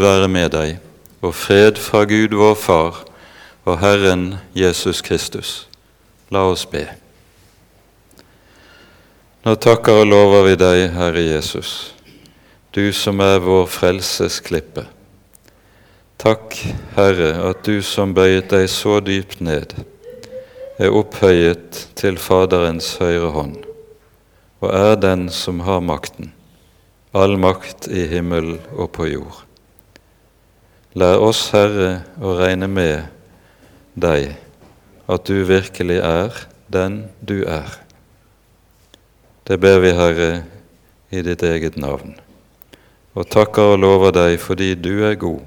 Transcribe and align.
være 0.00 0.28
med 0.32 0.52
deg, 0.54 0.78
og 1.22 1.34
fred 1.34 1.78
fra 1.80 2.04
Gud 2.08 2.34
vår 2.38 2.54
Far 2.58 3.02
og 3.64 3.78
Herren 3.82 4.36
Jesus 4.54 5.02
Kristus. 5.04 5.66
La 6.32 6.46
oss 6.48 6.64
be. 6.66 6.86
Nå 9.42 9.54
takker 9.58 10.02
og 10.02 10.08
lover 10.08 10.46
vi 10.46 10.56
deg, 10.58 10.88
Herre 10.94 11.22
Jesus, 11.26 11.92
du 12.72 12.92
som 12.94 13.20
er 13.20 13.40
vår 13.42 13.66
frelses 13.70 14.38
klippe. 14.44 14.86
Takk, 16.22 16.54
Herre, 16.94 17.32
at 17.50 17.64
du 17.66 17.82
som 17.82 18.14
bøyet 18.14 18.52
deg 18.52 18.68
så 18.70 19.00
dypt 19.02 19.40
ned, 19.42 19.74
er 20.78 20.94
opphøyet 20.94 21.80
til 21.98 22.20
Faderens 22.22 22.94
høyre 23.02 23.32
hånd, 23.34 23.56
og 24.62 24.70
er 24.70 24.94
den 25.02 25.26
som 25.34 25.64
har 25.66 25.82
makten, 25.82 26.30
all 27.12 27.34
makt 27.42 27.90
i 27.90 28.06
himmel 28.14 28.54
og 28.72 28.92
på 28.94 29.10
jord. 29.10 29.42
Lær 30.92 31.22
oss, 31.24 31.46
Herre, 31.54 32.02
å 32.20 32.34
regne 32.36 32.68
med 32.68 33.06
deg, 33.96 34.34
at 35.08 35.24
du 35.24 35.38
virkelig 35.48 36.02
er 36.04 36.42
den 36.72 37.06
du 37.24 37.46
er. 37.48 37.78
Det 39.48 39.56
ber 39.60 39.80
vi, 39.80 39.94
Herre, 39.96 40.30
i 41.08 41.22
ditt 41.24 41.42
eget 41.48 41.78
navn, 41.80 42.12
og 43.16 43.28
takker 43.32 43.74
og 43.74 43.80
lover 43.80 44.12
deg 44.16 44.36
fordi 44.40 44.74
du 44.76 45.04
er 45.08 45.16
god, 45.20 45.40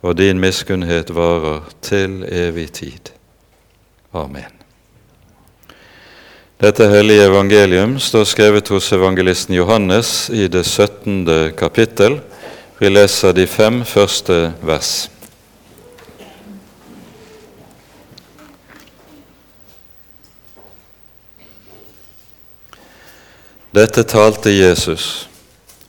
og 0.00 0.16
din 0.16 0.40
miskunnhet 0.40 1.12
varer 1.12 1.68
til 1.84 2.22
evig 2.24 2.70
tid. 2.80 3.12
Amen. 4.16 4.52
Dette 6.56 6.86
hellige 6.88 7.26
evangelium 7.28 7.98
står 8.00 8.24
skrevet 8.24 8.72
hos 8.72 8.88
evangelisten 8.96 9.52
Johannes 9.58 10.30
i 10.32 10.46
det 10.48 10.64
17. 10.64 11.52
kapittel. 11.52 12.22
Vi 12.78 12.88
leser 12.88 13.32
de 13.32 13.46
fem 13.48 13.78
første 13.88 14.34
vers. 14.60 15.06
Dette 23.72 24.04
talte 24.04 24.52
Jesus, 24.52 25.24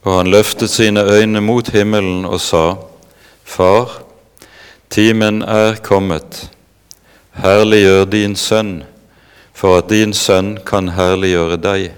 og 0.08 0.16
han 0.22 0.32
løftet 0.32 0.72
sine 0.72 1.04
øyne 1.04 1.44
mot 1.44 1.68
himmelen 1.76 2.24
og 2.26 2.40
sa, 2.40 2.66
Far, 3.44 4.00
timen 4.90 5.42
er 5.44 5.76
kommet. 5.84 6.46
Herliggjør 7.36 8.06
din 8.16 8.36
sønn, 8.40 8.86
for 9.52 9.82
at 9.82 9.92
din 9.92 10.16
sønn 10.16 10.56
kan 10.64 10.96
herliggjøre 10.96 11.60
deg, 11.60 11.90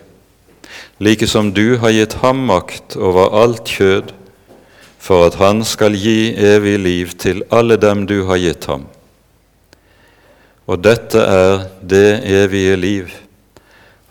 like 0.98 1.30
som 1.30 1.53
du 1.53 1.78
har 1.78 1.94
gitt 1.94 2.24
ham 2.24 2.48
makt 2.50 2.98
over 2.98 3.30
alt 3.44 3.70
kjød, 3.70 4.18
for 5.00 5.25
at 5.30 5.39
han 5.39 5.64
skal 5.66 5.95
gi 5.95 6.33
evig 6.36 6.78
liv 6.80 7.14
til 7.17 7.44
alle 7.52 7.80
dem 7.80 8.05
du 8.08 8.25
har 8.28 8.38
gitt 8.42 8.67
ham. 8.67 8.86
Og 10.69 10.83
dette 10.83 11.17
er 11.23 11.66
det 11.81 12.22
evige 12.28 12.75
liv, 12.78 13.14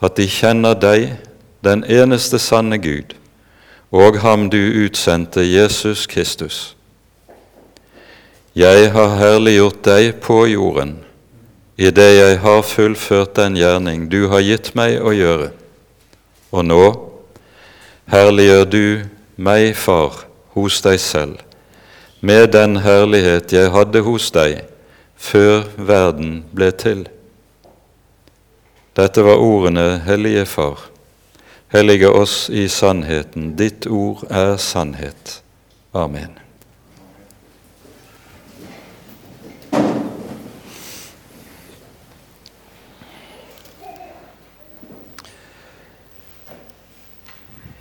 at 0.03 0.17
de 0.17 0.27
kjenner 0.27 0.75
deg, 0.75 1.12
den 1.62 1.84
eneste 1.84 2.39
sanne 2.39 2.78
Gud, 2.78 3.14
og 3.91 4.20
ham 4.22 4.48
du 4.50 4.58
utsendte, 4.84 5.42
Jesus 5.42 6.06
Kristus. 6.06 6.75
Jeg 8.58 8.91
har 8.95 9.17
herliggjort 9.20 9.83
deg 9.86 10.17
på 10.23 10.45
jorden, 10.50 10.97
idet 11.78 12.11
jeg 12.17 12.39
har 12.42 12.62
fullført 12.67 13.36
den 13.39 13.58
gjerning 13.58 14.08
du 14.11 14.25
har 14.33 14.42
gitt 14.42 14.73
meg 14.78 14.98
å 14.98 15.12
gjøre. 15.14 15.50
Og 16.50 16.64
nå 16.67 16.84
herliggjør 18.11 18.64
du 18.73 18.84
meg, 19.36 19.77
Far, 19.77 20.28
hos 20.57 20.81
deg 20.85 21.01
selv, 21.01 21.39
med 22.21 22.53
den 22.53 22.81
herlighet 22.83 23.53
jeg 23.53 23.71
hadde 23.75 24.03
hos 24.07 24.31
deg 24.35 24.65
før 25.19 25.67
verden 25.77 26.43
ble 26.55 26.71
til. 26.75 27.07
Dette 28.99 29.23
var 29.23 29.39
ordene, 29.43 30.01
Hellige 30.07 30.47
Far. 30.47 30.89
Hellige 31.70 32.11
oss 32.11 32.48
i 32.48 32.67
sannheten. 32.69 33.53
Ditt 33.58 33.87
ord 33.87 34.25
er 34.31 34.57
sannhet. 34.57 35.41
Amen. 35.95 36.48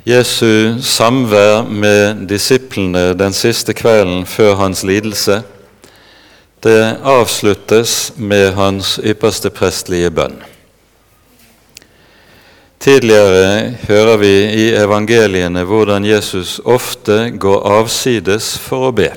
Jesu 0.08 0.80
samvær 0.80 1.66
med 1.68 2.22
disiplene 2.30 3.10
den 3.20 3.34
siste 3.36 3.74
kvelden 3.76 4.22
før 4.24 4.54
hans 4.56 4.86
lidelse, 4.88 5.42
det 6.64 6.84
avsluttes 7.04 8.14
med 8.16 8.54
hans 8.56 8.94
ypperste 9.04 9.52
prestlige 9.52 10.14
bønn. 10.16 10.38
Tidligere 12.80 13.74
hører 13.90 14.22
vi 14.22 14.32
i 14.62 14.70
evangeliene 14.80 15.66
hvordan 15.68 16.08
Jesus 16.08 16.62
ofte 16.64 17.34
går 17.36 17.68
avsides 17.82 18.54
for 18.64 18.88
å 18.88 18.96
be. 18.96 19.10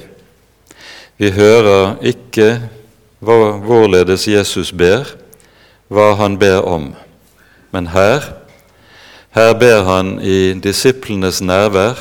Vi 1.22 1.30
hører 1.38 2.00
ikke 2.02 2.64
hvorledes 3.22 4.26
Jesus 4.26 4.74
ber, 4.74 5.06
hva 5.86 6.16
han 6.18 6.34
ber 6.40 6.66
om, 6.66 6.90
men 7.70 7.92
her 7.94 8.39
her 9.30 9.54
ber 9.54 9.84
han 9.86 10.16
i 10.22 10.54
disiplenes 10.58 11.40
nærvær, 11.42 11.98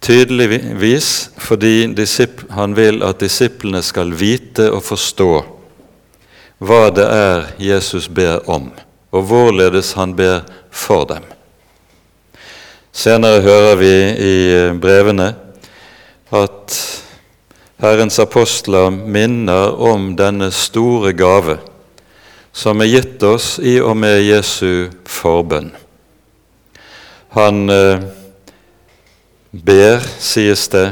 tydeligvis 0.00 1.30
fordi 1.42 1.88
han 2.54 2.76
vil 2.76 3.02
at 3.02 3.20
disiplene 3.20 3.82
skal 3.82 4.12
vite 4.14 4.70
og 4.70 4.84
forstå 4.86 5.32
hva 6.58 6.88
det 6.94 7.04
er 7.04 7.48
Jesus 7.60 8.06
ber 8.08 8.46
om, 8.48 8.70
og 9.12 9.22
hvorledes 9.28 9.92
han 9.98 10.14
ber 10.16 10.46
for 10.70 11.04
dem. 11.04 11.24
Senere 12.96 13.42
hører 13.44 13.74
vi 13.76 13.94
i 14.24 14.36
brevene 14.80 15.34
at 16.32 16.78
Herrens 17.82 18.16
apostler 18.22 18.88
minner 18.90 19.74
om 19.76 20.14
denne 20.16 20.48
store 20.54 21.12
gave 21.12 21.58
som 22.56 22.80
er 22.80 22.88
gitt 22.88 23.26
oss 23.28 23.58
i 23.60 23.76
og 23.84 23.98
med 24.00 24.22
Jesu 24.24 24.88
forbønn. 25.04 25.74
Han 27.36 27.70
eh, 27.70 28.00
ber, 29.50 30.00
sies 30.18 30.68
det 30.72 30.86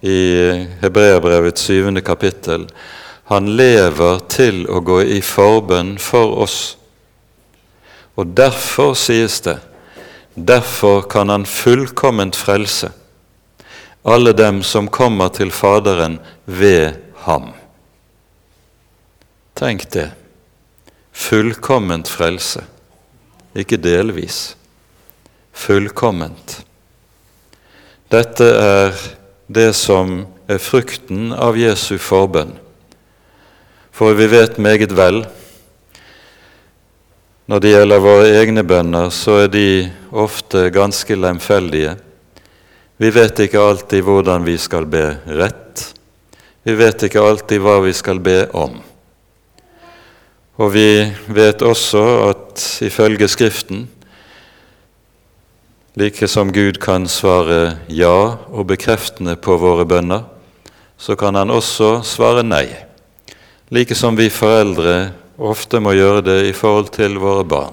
i 0.00 0.18
Hebreabrevets 0.78 1.64
syvende 1.66 2.00
kapittel, 2.06 2.68
han 3.26 3.48
lever 3.58 4.20
til 4.30 4.60
å 4.70 4.78
gå 4.86 5.00
i 5.16 5.18
forbønn 5.26 5.96
for 5.98 6.36
oss. 6.44 6.76
Og 8.14 8.30
derfor, 8.38 8.94
sies 8.94 9.40
det, 9.42 9.56
derfor 10.38 11.02
kan 11.10 11.34
han 11.34 11.46
fullkomment 11.50 12.38
frelse 12.38 12.92
alle 14.06 14.36
dem 14.38 14.60
som 14.62 14.86
kommer 14.86 15.32
til 15.34 15.50
Faderen 15.50 16.20
ved 16.44 16.94
ham. 17.24 17.48
Tenk 19.58 19.88
det. 19.90 20.12
Fullkomment 21.10 22.06
frelse, 22.06 22.62
ikke 23.58 23.80
delvis 23.82 24.54
fullkomment. 25.56 26.60
Dette 28.12 28.46
er 28.46 28.94
det 29.48 29.72
som 29.74 30.20
er 30.46 30.60
frukten 30.62 31.32
av 31.32 31.56
Jesu 31.58 31.96
forbønn. 31.98 32.52
For 33.96 34.14
vi 34.18 34.28
vet 34.28 34.60
meget 34.60 34.92
vel 34.94 35.24
når 37.46 37.62
det 37.62 37.70
gjelder 37.70 38.02
våre 38.02 38.30
egne 38.40 38.64
bønner, 38.66 39.10
så 39.14 39.44
er 39.44 39.50
de 39.54 39.68
ofte 40.10 40.64
ganske 40.74 41.14
lemfeldige. 41.14 41.92
Vi 42.98 43.10
vet 43.14 43.38
ikke 43.44 43.62
alltid 43.62 44.02
hvordan 44.02 44.42
vi 44.42 44.56
skal 44.58 44.88
be 44.90 45.04
rett. 45.30 45.84
Vi 46.66 46.74
vet 46.74 47.06
ikke 47.06 47.22
alltid 47.22 47.62
hva 47.62 47.76
vi 47.84 47.92
skal 47.94 48.18
be 48.18 48.48
om. 48.50 48.74
Og 50.58 50.72
vi 50.74 50.88
vet 51.30 51.62
også 51.62 52.02
at 52.32 52.64
ifølge 52.82 53.28
Skriften 53.30 53.86
Like 55.98 56.28
som 56.28 56.52
Gud 56.52 56.76
kan 56.80 57.08
svare 57.08 57.78
ja 57.88 58.36
og 58.52 58.66
bekreftende 58.68 59.32
på 59.40 59.54
våre 59.56 59.86
bønner, 59.88 60.26
så 61.00 61.16
kan 61.16 61.34
Han 61.34 61.48
også 61.50 62.02
svare 62.04 62.42
nei, 62.44 62.66
like 63.72 63.94
som 63.96 64.16
vi 64.16 64.28
foreldre 64.28 65.14
ofte 65.38 65.80
må 65.80 65.94
gjøre 65.96 66.20
det 66.20 66.36
i 66.50 66.52
forhold 66.52 66.92
til 66.92 67.16
våre 67.16 67.44
barn. 67.48 67.72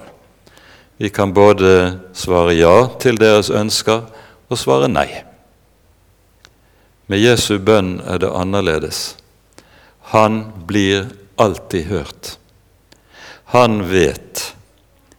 Vi 0.97 1.09
kan 1.09 1.33
både 1.33 1.99
svare 2.15 2.55
ja 2.55 2.87
til 2.95 3.19
deres 3.19 3.49
ønsker 3.49 4.07
og 4.47 4.57
svare 4.57 4.87
nei. 4.87 5.09
Med 7.11 7.19
Jesu 7.19 7.59
bønn 7.59 7.99
er 8.07 8.23
det 8.23 8.31
annerledes. 8.31 9.17
Han 10.15 10.45
blir 10.63 11.09
alltid 11.35 11.91
hørt. 11.91 12.37
Han 13.51 13.81
vet 13.91 14.53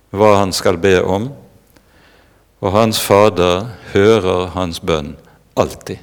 hva 0.08 0.38
han 0.38 0.56
skal 0.56 0.80
be 0.80 1.02
om, 1.04 1.34
og 2.64 2.72
hans 2.72 2.98
Fader 3.00 3.68
hører 3.92 4.54
hans 4.54 4.80
bønn 4.80 5.14
alltid. 5.60 6.00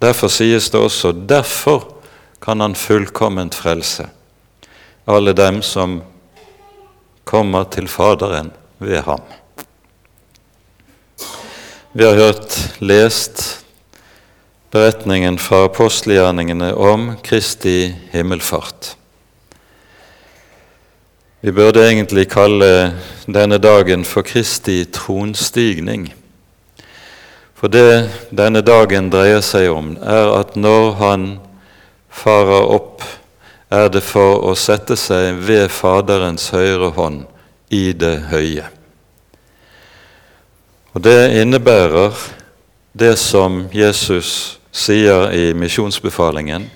Derfor 0.00 0.28
sies 0.32 0.68
det 0.72 0.80
også 0.80 1.12
derfor 1.12 1.86
kan 2.44 2.60
han 2.60 2.76
fullkomment 2.76 3.56
frelse 3.56 4.08
alle 5.10 5.32
dem 5.34 5.62
som 5.62 6.00
kommer 7.24 7.64
til 7.72 7.88
Faderen 7.88 8.52
ved 8.78 9.02
ham. 9.06 9.22
Vi 11.92 12.04
har 12.04 12.14
hørt 12.14 12.54
lest 12.78 13.64
beretningen 14.70 15.38
fra 15.38 15.64
apostelgjerningene 15.66 16.74
om 16.74 17.16
Kristi 17.26 17.90
himmelfart. 18.12 18.94
Vi 21.42 21.52
burde 21.52 21.80
egentlig 21.88 22.26
kalle 22.28 22.92
denne 23.24 23.56
dagen 23.58 24.02
for 24.04 24.20
Kristi 24.22 24.82
tronstigning. 24.84 26.10
For 27.56 27.72
det 27.72 28.10
denne 28.28 28.60
dagen 28.60 29.06
dreier 29.08 29.40
seg 29.40 29.70
om, 29.72 29.94
er 30.04 30.34
at 30.36 30.52
når 30.60 30.90
han 30.98 31.24
farer 32.12 32.66
opp, 32.74 33.06
er 33.72 33.88
det 33.88 34.02
for 34.04 34.42
å 34.50 34.52
sette 34.52 34.98
seg 35.00 35.38
ved 35.46 35.70
Faderens 35.72 36.50
høyre 36.52 36.90
hånd 36.98 37.22
i 37.72 37.94
det 37.96 38.18
høye. 38.28 38.66
Og 40.92 41.00
Det 41.00 41.40
innebærer 41.40 42.20
det 42.92 43.14
som 43.16 43.62
Jesus 43.72 44.58
sier 44.76 45.32
i 45.32 45.54
misjonsbefalingen 45.56 46.68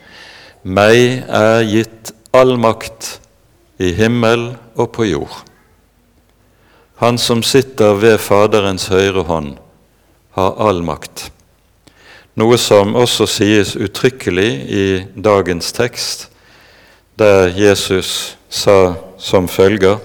meg 0.64 1.20
er 1.28 1.60
gitt 1.68 2.14
all 2.32 2.56
makt 2.56 3.18
i 3.78 3.92
himmel 3.96 4.54
og 4.74 4.92
på 4.94 5.08
jord. 5.08 5.42
Han 7.02 7.18
som 7.18 7.42
sitter 7.42 7.96
ved 7.98 8.18
Faderens 8.22 8.88
høyre 8.92 9.26
hånd, 9.26 9.56
har 10.34 10.58
all 10.58 10.82
makt 10.82 11.30
noe 12.38 12.58
som 12.58 12.96
også 12.98 13.26
sies 13.30 13.74
uttrykkelig 13.78 14.50
i 14.66 14.86
dagens 15.14 15.70
tekst, 15.74 16.28
der 17.18 17.52
Jesus 17.54 18.34
sa 18.50 18.96
som 19.18 19.46
følger 19.48 20.00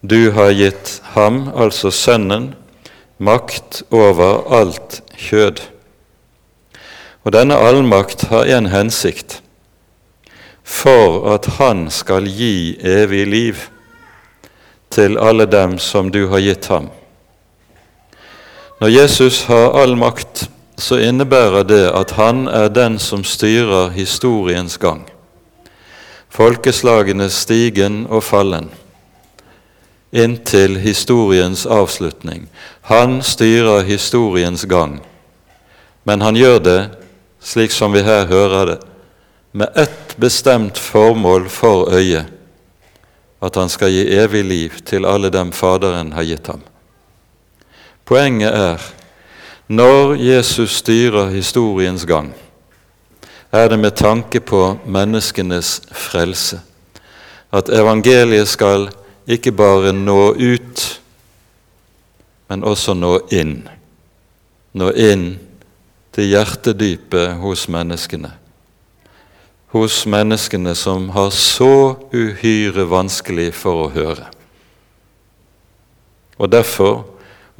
Du 0.00 0.30
har 0.32 0.54
gitt 0.54 1.00
ham, 1.16 1.48
altså 1.54 1.90
Sønnen, 1.90 2.54
makt 3.18 3.82
over 3.90 4.46
alt 4.46 5.00
kjød. 5.18 5.60
Og 7.26 7.34
denne 7.34 7.58
allmakt 7.58 8.28
har 8.30 8.46
en 8.46 8.70
hensikt 8.70 9.40
for 10.68 11.22
at 11.32 11.46
han 11.56 11.86
skal 11.90 12.28
gi 12.28 12.76
evig 12.84 13.24
liv 13.26 13.62
til 14.92 15.16
alle 15.18 15.46
dem 15.48 15.78
som 15.80 16.10
du 16.12 16.26
har 16.28 16.44
gitt 16.44 16.68
ham. 16.68 16.90
Når 18.78 18.92
Jesus 18.92 19.42
har 19.48 19.72
all 19.80 19.96
makt, 19.96 20.44
så 20.78 21.00
innebærer 21.02 21.64
det 21.66 21.86
at 21.90 22.12
han 22.20 22.46
er 22.52 22.68
den 22.68 22.98
som 23.02 23.24
styrer 23.24 23.88
historiens 23.96 24.76
gang. 24.78 25.02
Folkeslagenes 26.28 27.40
stigen 27.48 28.04
og 28.06 28.22
fallen 28.22 28.68
inntil 30.10 30.76
historiens 30.76 31.66
avslutning. 31.66 32.48
Han 32.80 33.22
styrer 33.22 33.82
historiens 33.82 34.64
gang, 34.64 35.00
men 36.04 36.20
han 36.20 36.36
gjør 36.36 36.58
det, 36.64 36.80
slik 37.40 37.72
som 37.72 37.92
vi 37.92 38.02
her 38.02 38.26
hører 38.26 38.72
det, 38.72 38.78
med 39.52 39.68
ett 39.74 40.16
bestemt 40.16 40.78
formål 40.78 41.48
for 41.48 41.92
øyet, 41.94 42.26
at 43.40 43.54
han 43.54 43.68
skal 43.68 43.92
gi 43.94 44.04
evig 44.18 44.44
liv 44.44 44.78
til 44.84 45.06
alle 45.06 45.30
dem 45.30 45.52
Faderen 45.52 46.12
har 46.12 46.26
gitt 46.26 46.46
ham. 46.50 46.60
Poenget 48.04 48.54
er 48.54 48.82
når 49.68 50.16
Jesus 50.16 50.78
styrer 50.80 51.30
historiens 51.30 52.04
gang, 52.04 52.32
er 53.52 53.68
det 53.68 53.78
med 53.78 53.96
tanke 53.96 54.40
på 54.40 54.78
menneskenes 54.84 55.80
frelse. 55.92 56.60
At 57.52 57.68
evangeliet 57.68 58.48
skal 58.48 58.88
ikke 59.28 59.52
bare 59.52 59.92
nå 59.92 60.34
ut, 60.34 61.00
men 62.48 62.64
også 62.64 62.96
nå 62.96 63.14
inn. 63.32 63.62
Nå 64.72 64.90
inn 64.92 65.30
til 66.12 66.28
hjertedypet 66.32 67.38
hos 67.40 67.68
menneskene. 67.72 68.32
Hos 69.68 70.06
menneskene 70.08 70.72
som 70.74 71.10
har 71.12 71.30
så 71.30 71.98
uhyre 72.12 72.86
vanskelig 72.88 73.50
for 73.52 73.84
å 73.84 73.90
høre. 73.92 74.30
Og 76.40 76.48
derfor 76.48 77.02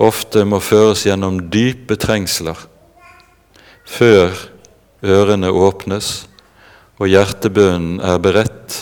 ofte 0.01 0.47
må 0.49 0.63
føres 0.63 1.05
gjennom 1.05 1.43
dype 1.53 1.99
trengsler 2.01 2.57
før 3.89 4.33
ørene 5.05 5.51
åpnes 5.53 6.29
og 6.99 7.11
hjertebønnen 7.13 8.01
er 8.01 8.19
beredt 8.23 8.79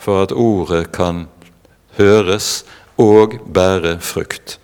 for 0.00 0.24
at 0.24 0.32
ordet 0.32 0.86
kan 0.94 1.26
høres 1.98 2.62
og 3.00 3.36
bære 3.44 3.98
frukt. 4.02 4.56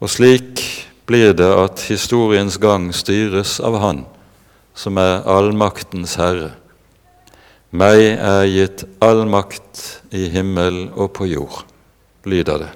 Og 0.00 0.12
slik 0.12 0.62
blir 1.08 1.32
det 1.36 1.50
at 1.50 1.88
historiens 1.88 2.60
gang 2.60 2.90
styres 2.94 3.58
av 3.64 3.80
Han 3.82 4.04
som 4.74 4.98
er 5.00 5.22
allmaktens 5.28 6.16
herre. 6.20 6.52
Meg 7.70 8.02
er 8.18 8.48
gitt 8.50 8.84
all 9.02 9.22
makt 9.30 10.02
i 10.10 10.26
himmel 10.32 10.88
og 10.96 11.12
på 11.14 11.28
jord, 11.30 11.62
lyder 12.26 12.64
det. 12.64 12.70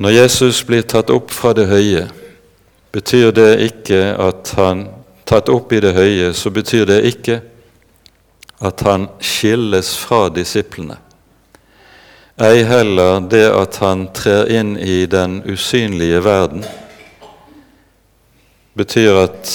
Når 0.00 0.14
Jesus 0.14 0.62
blir 0.64 0.86
tatt 0.88 1.10
opp 1.12 1.32
fra 1.34 1.52
det 1.52 1.66
høye, 1.68 2.06
betyr 2.94 3.34
det 3.36 3.50
ikke 3.66 4.00
at 4.16 4.54
han 4.56 4.86
tatt 5.28 5.50
opp 5.52 5.74
i 5.76 5.80
det 5.82 5.92
høye, 5.94 6.30
så 6.34 6.50
betyr 6.50 6.86
det 6.88 7.02
ikke 7.10 7.40
at 8.60 8.82
han 8.86 9.08
skilles 9.20 9.92
fra 10.00 10.28
disiplene. 10.32 10.96
Ei 12.40 12.62
heller 12.64 13.20
det 13.28 13.44
at 13.52 13.76
han 13.82 14.06
trer 14.16 14.48
inn 14.48 14.72
i 14.80 15.04
den 15.10 15.42
usynlige 15.44 16.22
verden, 16.24 16.64
betyr 18.78 19.22
at 19.26 19.52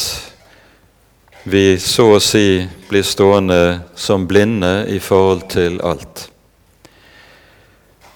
vi 1.44 1.66
så 1.80 2.16
å 2.16 2.22
si 2.24 2.64
blir 2.90 3.06
stående 3.06 3.82
som 3.96 4.28
blinde 4.28 4.86
i 4.92 5.02
forhold 5.04 5.46
til 5.54 5.78
alt 5.86 6.30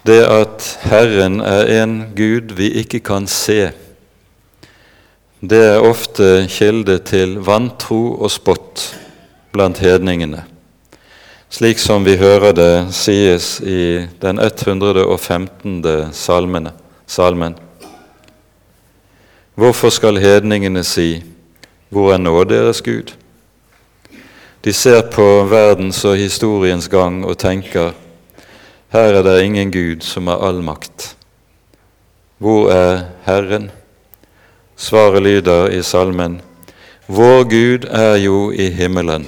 det 0.09 0.21
at 0.25 0.65
Herren 0.89 1.39
er 1.43 1.67
en 1.81 1.93
Gud 2.15 2.55
vi 2.57 2.71
ikke 2.81 3.01
kan 3.03 3.27
se, 3.29 3.71
det 5.39 5.59
er 5.73 5.85
ofte 5.85 6.47
kilde 6.51 6.97
til 7.07 7.37
vantro 7.45 8.15
og 8.17 8.31
spott 8.31 8.87
blant 9.53 9.81
hedningene, 9.83 10.43
slik 11.49 11.81
som 11.81 12.05
vi 12.07 12.17
hører 12.19 12.55
det 12.57 12.73
sies 12.95 13.59
i 13.61 14.07
den 14.21 14.39
115. 14.39 15.83
salmene, 16.13 16.73
salmen. 17.07 17.57
Hvorfor 19.59 19.89
skal 19.91 20.21
hedningene 20.23 20.85
si, 20.87 21.23
hvor 21.91 22.13
er 22.13 22.19
nå 22.21 22.31
deres 22.47 22.79
Gud? 22.79 23.09
De 24.63 24.71
ser 24.71 25.01
på 25.11 25.25
verdens 25.51 25.99
og 26.07 26.15
historiens 26.15 26.87
gang 26.87 27.25
og 27.27 27.35
tenker, 27.41 27.91
her 28.95 29.17
er 29.17 29.25
det 29.27 29.33
ingen 29.43 29.73
Gud 29.73 30.07
som 30.07 30.31
har 30.31 30.39
all 30.47 30.61
makt. 30.63 31.09
Hvor 32.39 32.71
er 32.71 33.03
Herren? 33.27 33.67
Svaret 34.79 35.27
lyder 35.27 35.75
i 35.75 35.83
salmen 35.83 36.39
Vår 37.07 37.43
Gud 37.51 37.91
er 37.91 38.15
jo 38.15 38.51
i 38.55 38.71
himmelen. 38.71 39.27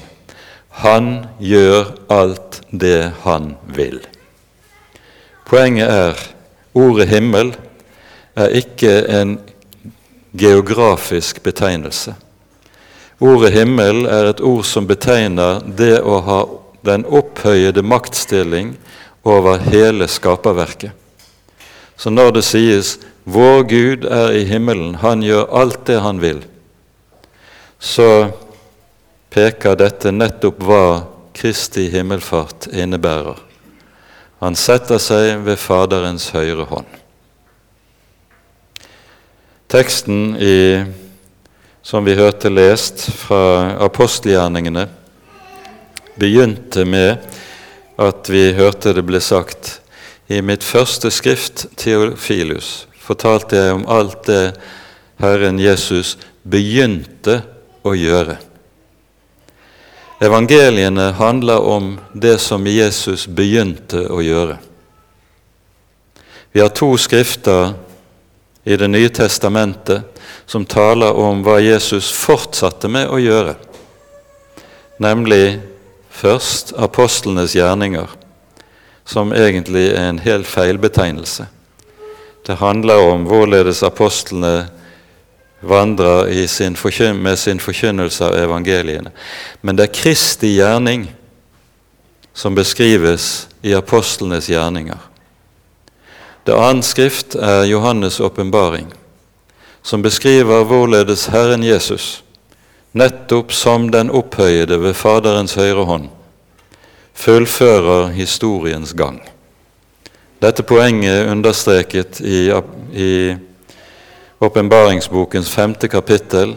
Han 0.69 1.25
gjør 1.43 1.91
alt 2.07 2.61
det 2.71 3.11
han 3.27 3.57
vil. 3.67 3.99
Poenget 5.45 5.91
er 5.91 6.27
ordet 6.73 7.11
himmel 7.11 7.57
er 8.35 8.61
ikke 8.63 9.01
en 9.11 9.41
geografisk 10.31 11.43
betegnelse. 11.43 12.15
Ordet 13.21 13.53
himmel 13.53 14.05
er 14.09 14.31
et 14.31 14.41
ord 14.41 14.65
som 14.65 14.87
betegner 14.89 15.61
det 15.77 15.99
å 16.01 16.19
ha 16.25 16.39
den 16.87 17.03
opphøyede 17.05 17.83
maktstilling 17.85 18.73
over 19.23 19.61
hele 19.69 20.07
skaperverket. 20.09 20.91
Så 21.97 22.09
når 22.09 22.31
det 22.31 22.43
sies 22.43 22.97
'Vår 23.25 23.63
Gud 23.63 24.05
er 24.05 24.31
i 24.31 24.43
himmelen, 24.43 24.95
han 24.95 25.21
gjør 25.21 25.53
alt 25.53 25.85
det 25.85 25.99
han 26.01 26.21
vil', 26.21 26.47
så 27.79 28.31
peker 29.29 29.75
dette 29.75 30.11
nettopp 30.11 30.63
hva 30.63 31.03
Kristi 31.33 31.89
himmelfart 31.89 32.67
innebærer. 32.73 33.37
Han 34.39 34.55
setter 34.55 34.97
seg 34.97 35.45
ved 35.45 35.57
Faderens 35.57 36.29
høyre 36.33 36.65
hånd. 36.65 37.00
Teksten 39.71 40.35
i, 40.35 40.83
som 41.81 42.03
vi 42.05 42.17
hørte 42.19 42.49
lest 42.51 43.05
fra 43.15 43.71
apostelgjerningene, 43.79 44.83
begynte 46.19 46.83
med 46.85 47.21
at 47.95 48.27
vi 48.27 48.49
hørte 48.57 48.91
det 48.91 49.05
ble 49.07 49.21
sagt 49.23 49.77
I 50.27 50.41
mitt 50.43 50.65
første 50.67 51.07
skrift, 51.11 51.69
Theofilus, 51.79 52.85
fortalte 52.99 53.61
jeg 53.61 53.77
om 53.77 53.85
alt 53.87 54.25
det 54.27 54.57
Herren 55.23 55.59
Jesus 55.59 56.17
begynte 56.43 57.37
å 57.87 57.93
gjøre. 57.95 58.35
Evangeliene 60.21 61.13
handler 61.17 61.63
om 61.63 61.93
det 62.13 62.35
som 62.43 62.67
Jesus 62.67 63.23
begynte 63.27 64.03
å 64.11 64.19
gjøre. 64.19 64.59
Vi 66.51 66.59
har 66.59 66.75
to 66.75 66.91
skrifter 66.99 67.73
i 68.63 68.77
Det 68.77 68.87
nye 68.87 69.09
testamentet 69.09 70.03
som 70.45 70.65
taler 70.65 71.13
om 71.17 71.41
hva 71.43 71.59
Jesus 71.59 72.11
fortsatte 72.13 72.87
med 72.87 73.09
å 73.09 73.17
gjøre, 73.17 73.55
nemlig 75.01 75.59
først 76.09 76.73
apostlenes 76.77 77.55
gjerninger, 77.55 78.07
som 79.05 79.33
egentlig 79.33 79.89
er 79.95 80.11
en 80.11 80.21
hel 80.21 80.45
feilbetegnelse. 80.45 81.47
Det 82.45 82.59
handler 82.61 83.01
om 83.11 83.25
hvorledes 83.25 83.83
apostlene 83.83 84.69
vandrer 85.61 86.47
sin 86.47 86.75
med 87.21 87.39
sin 87.39 87.59
forkynnelse 87.59 88.25
av 88.25 88.35
evangeliene. 88.35 89.11
Men 89.61 89.75
det 89.75 89.89
er 89.89 89.93
Kristi 89.93 90.55
gjerning 90.57 91.07
som 92.33 92.55
beskrives 92.55 93.47
i 93.61 93.73
apostlenes 93.73 94.49
gjerninger. 94.49 95.10
Det 96.43 96.55
annet 96.57 96.85
skrift 96.85 97.35
er 97.35 97.67
Johannes' 97.69 98.21
åpenbaring, 98.21 98.87
som 99.81 100.01
beskriver 100.01 100.63
hvorledes 100.65 101.27
Herren 101.29 101.63
Jesus, 101.63 102.23
nettopp 102.97 103.53
som 103.53 103.91
den 103.91 104.09
opphøyede 104.09 104.79
ved 104.81 104.95
Faderens 104.97 105.53
høyre 105.53 105.85
hånd, 105.85 106.07
fullfører 107.13 108.09
historiens 108.15 108.93
gang. 108.97 109.19
Dette 110.41 110.65
poenget 110.65 111.13
er 111.13 111.31
understreket 111.31 112.21
i, 112.25 113.35
åpenbaringsbokens 114.41 115.51
femte 115.53 115.87
kapittel, 115.87 116.55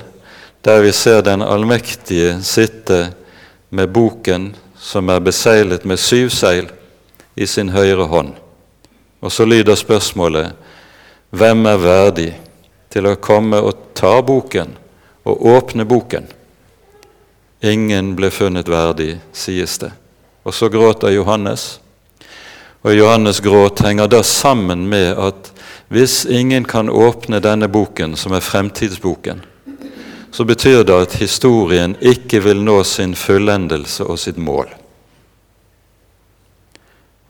der 0.64 0.80
vi 0.80 0.92
ser 0.92 1.20
den 1.20 1.42
allmektige 1.44 2.38
sitte 2.42 3.10
med 3.70 3.92
boken 3.92 4.54
som 4.80 5.12
er 5.12 5.20
beseglet 5.20 5.84
med 5.84 6.00
syv 6.00 6.30
seil, 6.32 6.70
i 7.36 7.46
sin 7.46 7.68
høyre 7.74 8.06
hånd. 8.08 8.32
Og 9.25 9.33
så 9.33 9.47
lyder 9.49 9.75
spørsmålet 9.75 10.52
hvem 11.33 11.64
er 11.66 11.81
verdig 11.81 12.31
til 12.93 13.09
å 13.09 13.16
komme 13.16 13.57
og 13.64 13.95
ta 13.97 14.19
boken 14.23 14.76
og 15.25 15.47
åpne 15.49 15.87
boken? 15.88 16.26
Ingen 17.64 18.12
ble 18.19 18.28
funnet 18.28 18.69
verdig, 18.69 19.16
sies 19.33 19.78
det. 19.81 19.90
Og 20.45 20.52
så 20.52 20.69
gråter 20.69 21.14
Johannes. 21.16 21.81
Og 22.85 22.93
Johannes' 22.93 23.40
gråt 23.40 23.81
henger 23.81 24.12
da 24.12 24.21
sammen 24.23 24.85
med 24.93 25.16
at 25.16 25.50
hvis 25.88 26.26
ingen 26.28 26.69
kan 26.69 26.93
åpne 26.93 27.40
denne 27.40 27.69
boken, 27.73 28.16
som 28.21 28.37
er 28.37 28.45
fremtidsboken, 28.45 29.40
så 30.31 30.45
betyr 30.45 30.83
det 30.85 31.00
at 31.07 31.16
historien 31.16 31.97
ikke 32.00 32.43
vil 32.45 32.61
nå 32.61 32.83
sin 32.85 33.14
fullendelse 33.16 34.04
og 34.04 34.21
sitt 34.21 34.37
mål. 34.37 34.69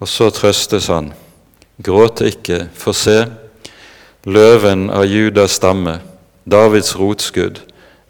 Og 0.03 0.11
så 0.11 0.33
trøstes 0.35 0.91
han 0.91 1.15
Gråt 1.77 2.21
ikke, 2.23 2.69
for 2.75 2.95
se, 2.95 3.25
løven 4.31 4.87
av 4.95 5.09
Judas 5.11 5.57
stamme, 5.59 5.99
Davids 6.45 6.95
rotskudd, 6.95 7.59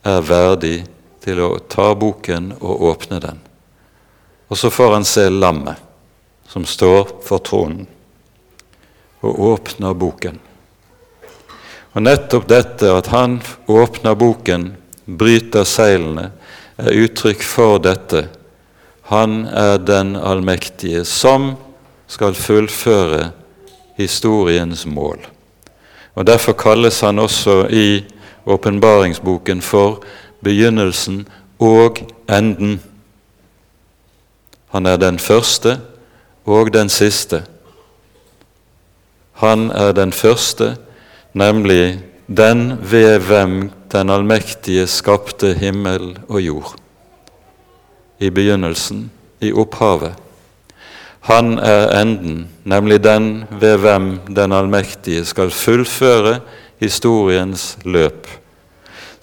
er 0.04 0.24
verdig 0.28 0.84
til 1.24 1.40
å 1.40 1.54
ta 1.72 1.94
boken 1.96 2.52
og 2.60 2.82
åpne 2.90 3.20
den. 3.24 3.38
Og 4.52 4.60
så 4.60 4.68
får 4.68 4.92
han 4.98 5.06
se 5.08 5.24
lammet 5.32 5.80
som 6.50 6.66
står 6.68 7.22
for 7.24 7.40
tronen, 7.40 7.86
og 9.24 9.40
åpner 9.54 9.96
boken. 9.96 10.36
Og 11.94 12.04
nettopp 12.04 12.44
dette 12.50 12.90
at 12.92 13.08
han 13.14 13.38
åpner 13.70 14.18
boken, 14.18 14.74
bryter 15.06 15.64
seilene, 15.64 16.32
er 16.76 16.98
uttrykk 17.06 17.46
for 17.46 17.78
dette. 17.80 18.26
Han 19.08 19.46
er 19.46 19.78
den 19.80 20.18
allmektige 20.20 21.04
som 21.08 21.54
skal 22.10 22.36
fullføre 22.36 23.30
historiens 23.96 24.86
mål. 24.86 25.26
Og 26.14 26.26
Derfor 26.26 26.52
kalles 26.52 27.00
han 27.00 27.18
også 27.18 27.66
i 27.70 28.04
åpenbaringsboken 28.46 29.62
for 29.62 30.02
begynnelsen 30.42 31.28
og 31.58 31.98
enden. 32.30 32.82
Han 34.68 34.86
er 34.86 34.96
den 34.96 35.18
første 35.18 35.80
og 36.44 36.72
den 36.74 36.88
siste. 36.88 37.44
Han 39.32 39.70
er 39.70 39.92
den 39.92 40.12
første, 40.12 40.76
nemlig 41.32 42.00
den 42.26 42.78
ved 42.90 43.18
hvem 43.18 43.70
den 43.92 44.10
allmektige 44.10 44.86
skapte 44.86 45.54
himmel 45.54 46.18
og 46.28 46.40
jord. 46.40 46.74
I 48.18 48.30
begynnelsen, 48.30 49.10
i 49.40 49.52
opphavet. 49.52 50.14
Han 51.24 51.56
er 51.58 51.88
enden, 52.02 52.48
nemlig 52.68 52.98
den 53.00 53.46
ved 53.48 53.78
hvem 53.80 54.08
den 54.36 54.52
allmektige 54.52 55.22
skal 55.24 55.48
fullføre 55.50 56.42
historiens 56.82 57.78
løp, 57.84 58.28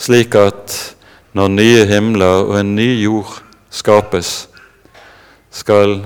slik 0.02 0.34
at 0.34 0.78
når 1.38 1.52
nye 1.54 1.84
himler 1.86 2.48
og 2.48 2.56
en 2.58 2.72
ny 2.74 2.88
jord 3.04 3.36
skapes, 3.70 4.50
skal 5.54 6.00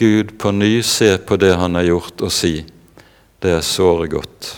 Gud 0.00 0.32
på 0.40 0.54
ny 0.56 0.80
se 0.80 1.18
på 1.20 1.36
det 1.36 1.52
han 1.60 1.76
har 1.76 1.84
gjort, 1.90 2.24
og 2.24 2.32
si 2.32 2.54
det 3.44 3.52
er 3.58 3.66
såre 3.66 4.08
godt. 4.08 4.54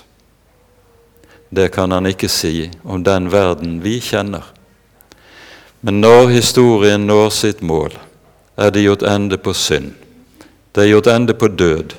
Det 1.51 1.73
kan 1.75 1.91
han 1.91 2.07
ikke 2.07 2.31
si 2.31 2.71
om 2.85 3.03
den 3.03 3.33
verden 3.35 3.81
vi 3.83 3.99
kjenner. 3.99 4.47
Men 5.83 6.01
når 6.07 6.31
historien 6.37 7.03
når 7.11 7.35
sitt 7.35 7.67
mål, 7.67 7.99
er 8.55 8.71
det 8.71 8.87
gjort 8.87 9.03
ende 9.11 9.43
på 9.43 9.51
synd 9.59 9.91
det 10.75 10.83
er 10.83 10.90
gjort 10.90 11.07
ende 11.07 11.35
på 11.38 11.49
død. 11.49 11.95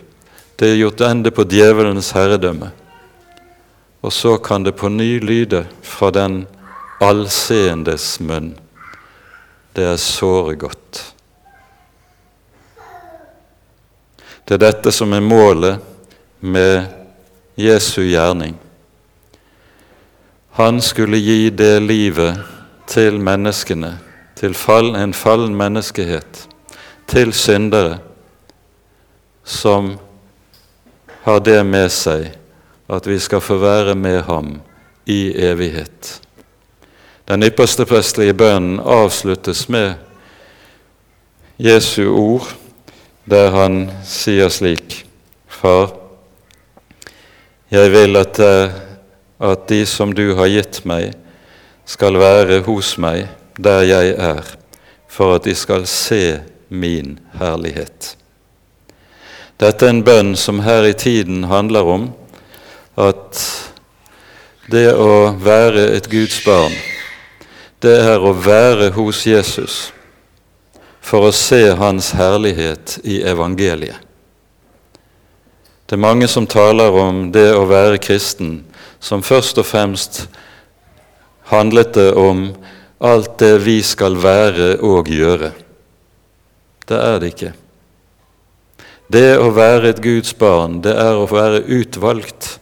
Det 0.56 0.68
er 0.68 0.76
gjort 0.76 1.02
ende 1.02 1.32
på 1.32 1.44
djevelens 1.48 2.12
herredømme. 2.12 2.74
Og 4.04 4.14
så 4.14 4.38
kan 4.38 4.64
det 4.64 4.76
på 4.76 4.90
ny 4.92 5.20
lyde 5.24 5.62
fra 5.82 6.10
den 6.12 6.42
allseendes 7.00 8.20
munn. 8.20 8.50
Det 9.72 9.86
er 9.94 9.96
såre 10.00 10.58
godt. 10.60 11.00
Det 14.44 14.58
er 14.58 14.64
dette 14.66 14.92
som 14.92 15.14
er 15.16 15.24
målet 15.24 15.80
med 16.40 16.84
Jesu 17.56 18.02
gjerning. 18.04 18.58
Han 20.60 20.82
skulle 20.84 21.18
gi 21.18 21.48
det 21.50 21.80
livet 21.80 22.44
til 22.92 23.22
menneskene, 23.24 23.94
til 24.36 24.54
fall, 24.54 24.92
en 25.00 25.16
fallen 25.16 25.56
menneskehet, 25.56 26.44
til 27.08 27.34
syndere 27.34 28.02
som 29.46 29.94
har 31.24 31.40
det 31.40 31.62
med 31.66 31.92
seg 31.94 32.32
at 32.88 33.08
vi 33.08 33.18
skal 33.22 33.42
få 33.42 33.58
være 33.62 33.96
med 33.96 34.22
ham 34.28 34.60
i 35.06 35.34
evighet. 35.48 36.22
Den 37.26 37.44
ypperste 37.46 37.86
prestelige 37.90 38.34
bønnen 38.38 38.80
avsluttes 38.80 39.66
med 39.70 39.96
Jesu 41.58 42.10
ord, 42.12 42.52
der 43.26 43.50
han 43.56 43.88
sier 44.06 44.52
slik 44.54 45.04
Far, 45.50 45.94
jeg 47.72 47.90
vil 47.92 48.20
at, 48.20 48.40
at 49.40 49.64
de 49.70 49.86
som 49.90 50.12
du 50.14 50.36
har 50.38 50.52
gitt 50.52 50.84
meg, 50.86 51.16
skal 51.86 52.18
være 52.20 52.60
hos 52.66 52.96
meg 53.02 53.28
der 53.58 53.86
jeg 53.88 54.14
er, 54.20 54.44
for 55.08 55.38
at 55.38 55.46
de 55.48 55.56
skal 55.56 55.88
se 55.90 56.42
min 56.70 57.18
herlighet. 57.40 58.16
Dette 59.56 59.88
er 59.88 59.94
en 59.94 60.04
bønn 60.04 60.34
som 60.36 60.60
her 60.66 60.84
i 60.84 60.94
tiden 60.94 61.46
handler 61.48 61.88
om 61.88 62.10
at 63.00 63.40
det 64.72 64.90
å 64.92 65.32
være 65.40 65.92
et 65.96 66.10
Guds 66.12 66.42
barn, 66.44 66.74
det 67.80 67.96
er 68.04 68.20
å 68.20 68.34
være 68.36 68.90
hos 68.98 69.24
Jesus 69.28 69.78
for 71.06 71.28
å 71.28 71.36
se 71.36 71.62
Hans 71.78 72.12
herlighet 72.18 72.98
i 73.06 73.22
evangeliet. 73.24 74.02
Det 75.86 75.94
er 75.94 76.02
mange 76.02 76.28
som 76.28 76.48
taler 76.50 76.96
om 76.98 77.28
det 77.32 77.52
å 77.54 77.68
være 77.70 78.02
kristen, 78.02 78.64
som 79.00 79.22
først 79.22 79.62
og 79.62 79.68
fremst 79.70 80.24
handlet 81.52 81.94
det 81.94 82.10
om 82.18 82.48
alt 83.06 83.38
det 83.38 83.60
vi 83.62 83.78
skal 83.86 84.18
være 84.18 84.80
og 84.82 85.12
gjøre. 85.14 85.52
Det 86.90 86.98
er 86.98 87.22
det 87.22 87.36
ikke. 87.36 87.52
Det 89.08 89.38
å 89.38 89.52
være 89.54 89.92
et 89.94 90.02
Guds 90.02 90.34
barn, 90.38 90.80
det 90.82 90.96
er 90.98 91.18
å 91.18 91.28
være 91.30 91.64
utvalgt 91.70 92.56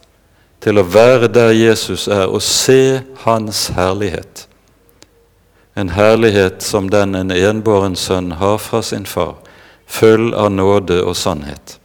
til 0.64 0.80
å 0.80 0.84
være 0.88 1.28
der 1.32 1.52
Jesus 1.56 2.06
er, 2.08 2.26
og 2.28 2.42
se 2.44 3.02
Hans 3.24 3.68
herlighet. 3.76 4.46
En 5.74 5.90
herlighet 5.96 6.62
som 6.62 6.90
den 6.92 7.16
en 7.18 7.32
enbåren 7.34 7.96
sønn 7.96 8.36
har 8.38 8.58
fra 8.62 8.82
sin 8.82 9.06
far, 9.08 9.36
full 9.86 10.32
av 10.34 10.52
nåde 10.52 11.00
og 11.02 11.16
sannhet. 11.18 11.78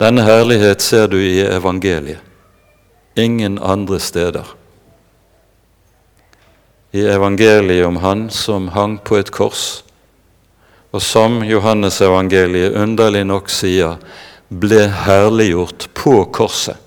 Denne 0.00 0.24
herlighet 0.26 0.82
ser 0.82 1.10
du 1.12 1.18
i 1.20 1.42
evangeliet, 1.46 2.22
ingen 3.16 3.58
andre 3.58 4.00
steder. 4.00 4.56
i 6.96 7.02
evangeliet 7.06 7.86
om 7.86 7.96
Han 7.96 8.30
som 8.30 8.68
hang 8.68 8.98
på 8.98 9.18
et 9.20 9.30
kors, 9.30 9.82
og 10.96 11.02
som 11.02 11.42
Johannes 11.44 11.98
evangeliet 12.00 12.72
underlig 12.80 13.26
nok 13.28 13.50
sier, 13.52 13.98
ble 14.48 14.86
herliggjort 15.04 15.90
på 15.92 16.22
korset. 16.32 16.78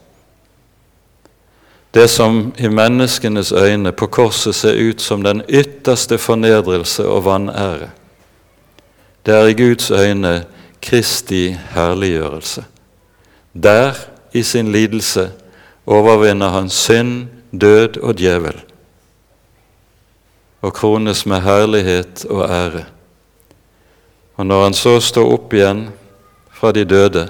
Det 1.94 2.08
som 2.10 2.48
i 2.58 2.70
menneskenes 2.74 3.52
øyne 3.54 3.94
på 3.94 4.10
korset 4.10 4.58
ser 4.58 4.82
ut 4.82 5.02
som 5.02 5.22
den 5.26 5.44
ytterste 5.46 6.18
fornedrelse 6.18 7.06
og 7.06 7.26
vanære, 7.30 7.92
det 9.26 9.36
er 9.36 9.46
i 9.46 9.58
Guds 9.58 9.92
øyne 9.92 10.36
Kristi 10.82 11.54
herliggjørelse. 11.76 12.66
Der, 13.54 13.94
i 14.34 14.42
sin 14.44 14.72
lidelse, 14.72 15.30
overvinner 15.86 16.50
han 16.50 16.70
synd, 16.70 17.28
død 17.52 18.02
og 18.02 18.18
djevel, 18.18 18.62
og 20.62 20.74
krones 20.74 21.26
med 21.26 21.46
herlighet 21.46 22.26
og 22.30 22.50
ære. 22.50 22.90
Og 24.40 24.48
når 24.48 24.62
han 24.64 24.76
så 24.78 24.96
står 25.04 25.34
opp 25.34 25.54
igjen 25.54 25.90
fra 26.56 26.72
de 26.72 26.86
døde 26.88 27.26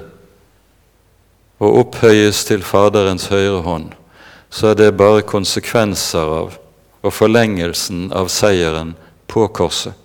og 1.59 1.79
opphøyes 1.81 2.43
til 2.45 2.61
Faderens 2.63 3.25
høyre 3.33 3.63
hånd, 3.65 3.87
så 4.53 4.71
er 4.71 4.77
det 4.77 4.97
bare 4.97 5.25
konsekvenser 5.25 6.35
av 6.41 6.59
og 6.99 7.15
forlengelsen 7.15 8.09
av 8.13 8.29
seieren 8.29 8.93
på 9.31 9.47
korset. 9.55 9.95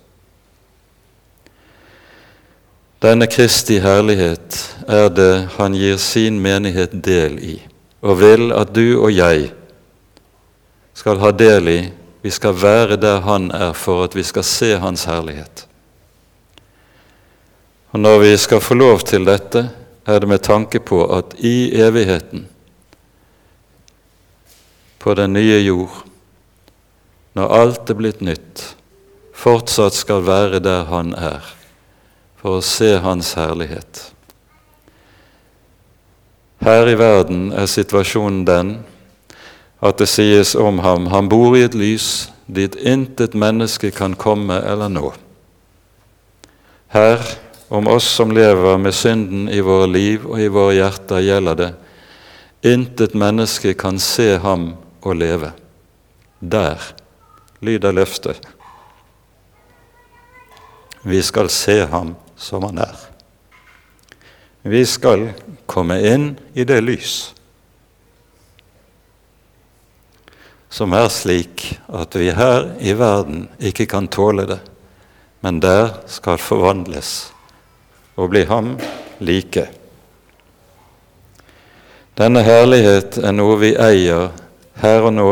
Denne 3.05 3.29
Kristi 3.29 3.81
herlighet 3.85 4.61
er 4.89 5.11
det 5.13 5.33
han 5.59 5.77
gir 5.77 5.99
sin 6.01 6.39
menighet 6.41 6.95
del 7.05 7.37
i, 7.37 7.59
og 8.01 8.17
vil 8.23 8.49
at 8.57 8.73
du 8.73 8.97
og 9.03 9.11
jeg 9.13 9.51
skal 10.97 11.21
ha 11.21 11.35
del 11.37 11.69
i. 11.69 11.79
Vi 12.25 12.33
skal 12.33 12.57
være 12.57 12.97
der 12.97 13.21
han 13.27 13.51
er 13.53 13.77
for 13.77 14.07
at 14.07 14.17
vi 14.17 14.25
skal 14.25 14.47
se 14.49 14.73
hans 14.81 15.05
herlighet. 15.05 15.67
Og 17.95 18.01
Når 18.01 18.19
vi 18.19 18.37
skal 18.37 18.61
få 18.61 18.75
lov 18.75 19.05
til 19.07 19.23
dette, 19.23 19.69
er 20.07 20.19
det 20.19 20.29
med 20.29 20.43
tanke 20.43 20.81
på 20.83 21.05
at 21.15 21.37
i 21.39 21.71
evigheten, 21.79 22.49
på 24.99 25.15
den 25.15 25.33
nye 25.33 25.61
jord, 25.63 26.01
når 27.39 27.55
alt 27.55 27.91
er 27.91 27.99
blitt 27.99 28.21
nytt, 28.21 28.65
fortsatt 29.31 29.95
skal 29.95 30.25
være 30.27 30.59
der 30.65 30.89
Han 30.91 31.15
er, 31.15 31.47
for 32.41 32.59
å 32.59 32.67
se 32.67 32.97
Hans 32.99 33.35
herlighet. 33.39 34.11
Her 36.65 36.91
i 36.91 36.99
verden 36.99 37.53
er 37.53 37.71
situasjonen 37.71 38.43
den 38.49 38.75
at 39.85 40.03
det 40.03 40.09
sies 40.09 40.55
om 40.57 40.81
ham 40.81 41.11
han 41.13 41.29
bor 41.29 41.55
i 41.55 41.63
et 41.67 41.75
lys 41.77 42.31
dit 42.47 42.75
intet 42.75 43.35
menneske 43.37 43.91
kan 43.93 44.17
komme 44.17 44.57
eller 44.65 44.89
nå. 44.89 45.11
Her 46.89 47.21
om 47.69 47.87
oss 47.89 48.05
som 48.05 48.33
lever 48.33 48.79
med 48.79 48.95
synden 48.95 49.49
i 49.49 49.61
våre 49.61 49.87
liv 49.87 50.27
og 50.27 50.41
i 50.41 50.49
våre 50.53 50.75
hjerter, 50.77 51.25
gjelder 51.25 51.59
det 51.61 51.73
intet 52.65 53.15
menneske 53.15 53.75
kan 53.77 53.99
se 54.01 54.39
ham 54.41 54.71
og 55.05 55.17
leve. 55.21 55.53
Der 56.41 56.81
lyder 57.61 57.93
løftet. 57.93 58.41
Vi 61.05 61.21
skal 61.23 61.51
se 61.53 61.83
ham 61.87 62.15
som 62.37 62.65
han 62.65 62.81
er. 62.81 62.97
Vi 64.65 64.85
skal 64.89 65.29
komme 65.69 66.01
inn 66.01 66.31
i 66.57 66.65
det 66.65 66.81
lys 66.81 67.35
som 70.75 70.91
er 70.97 71.07
slik 71.13 71.69
at 71.87 72.17
vi 72.19 72.33
her 72.35 72.73
i 72.83 72.97
verden 72.99 73.45
ikke 73.63 73.87
kan 73.87 74.09
tåle 74.11 74.43
det, 74.49 74.59
men 75.45 75.61
der 75.63 76.01
skal 76.11 76.41
forvandles 76.41 77.34
og 78.15 78.31
bli 78.31 78.45
ham 78.45 78.75
like. 79.19 79.67
Denne 82.15 82.45
herlighet 82.47 83.19
er 83.19 83.35
noe 83.35 83.57
vi 83.59 83.73
eier 83.75 84.31
her 84.83 85.07
og 85.09 85.15
nå 85.17 85.31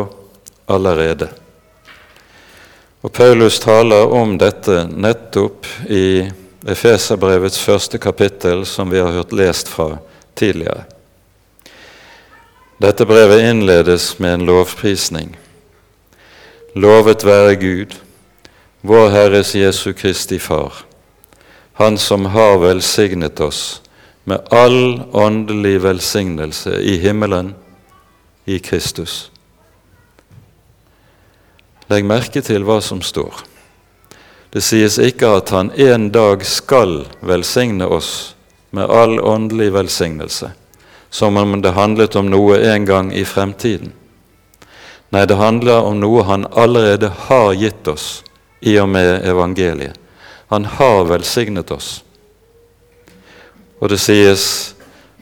allerede. 0.70 1.28
Og 3.02 3.12
Paulus 3.14 3.58
taler 3.62 4.10
om 4.14 4.34
dette 4.38 4.84
nettopp 4.90 5.66
i 5.90 6.30
Efeserbrevets 6.62 7.58
første 7.58 7.98
kapittel, 7.98 8.66
som 8.66 8.90
vi 8.90 9.00
har 9.02 9.10
hørt 9.14 9.34
lest 9.34 9.70
fra 9.70 9.96
tidligere. 10.38 10.84
Dette 12.82 13.06
brevet 13.06 13.42
innledes 13.46 14.18
med 14.18 14.34
en 14.36 14.46
lovprisning. 14.46 15.34
Lovet 16.74 17.26
være 17.26 17.58
Gud, 17.58 17.98
vår 18.82 19.10
Herres 19.14 19.54
Jesu 19.58 19.92
Kristi 19.98 20.38
Far 20.38 20.82
han 21.74 21.98
som 21.98 22.26
har 22.26 22.58
velsignet 22.58 23.40
oss 23.40 23.82
med 24.24 24.40
all 24.50 25.02
åndelig 25.12 25.80
velsignelse 25.82 26.80
i 26.80 26.96
himmelen 26.96 27.54
i 28.44 28.58
Kristus. 28.58 29.30
Legg 31.90 32.04
merke 32.06 32.42
til 32.44 32.64
hva 32.64 32.78
som 32.80 33.02
står. 33.02 33.42
Det 34.52 34.60
sies 34.64 34.98
ikke 35.00 35.30
at 35.38 35.50
Han 35.50 35.70
en 35.80 36.10
dag 36.12 36.44
skal 36.44 37.06
velsigne 37.20 37.86
oss 37.88 38.34
med 38.70 38.90
all 38.90 39.18
åndelig 39.20 39.72
velsignelse, 39.72 40.50
som 41.10 41.36
om 41.36 41.62
det 41.62 41.72
handlet 41.76 42.16
om 42.16 42.28
noe 42.30 42.58
en 42.60 42.84
gang 42.84 43.12
i 43.12 43.24
fremtiden. 43.24 43.92
Nei, 45.12 45.24
det 45.26 45.36
handler 45.36 45.84
om 45.88 46.00
noe 46.00 46.24
Han 46.28 46.46
allerede 46.52 47.12
har 47.28 47.52
gitt 47.52 47.88
oss 47.88 48.24
i 48.60 48.78
og 48.80 48.88
med 48.88 49.24
evangeliet. 49.28 50.01
Han 50.52 50.64
har 50.64 51.04
velsignet 51.04 51.70
oss. 51.70 52.02
Og 53.80 53.88
det 53.88 53.96
sies 53.96 54.42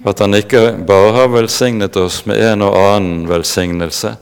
at 0.02 0.18
han 0.18 0.34
ikke 0.34 0.72
bare 0.88 1.12
har 1.14 1.30
velsignet 1.30 1.94
oss 2.02 2.24
med 2.26 2.42
en 2.42 2.64
og 2.66 2.74
annen 2.74 3.28
velsignelse, 3.30 4.16